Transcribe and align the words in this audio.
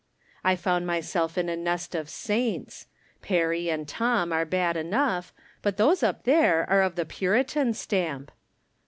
I 0.43 0.55
found 0.55 0.87
myself 0.87 1.37
in 1.37 1.47
a 1.47 1.55
nest 1.55 1.93
of 1.93 2.09
saints; 2.09 2.87
Perry 3.21 3.69
and 3.69 3.87
Tom 3.87 4.33
are 4.33 4.45
bad 4.45 4.75
enough, 4.75 5.31
but 5.61 5.77
those 5.77 6.01
up 6.01 6.23
there 6.23 6.67
are 6.67 6.81
of 6.81 6.95
the. 6.95 7.05
Puritan 7.05 7.75
stamp. 7.75 8.31